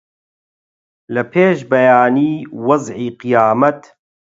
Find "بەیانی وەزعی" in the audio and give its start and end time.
1.71-3.09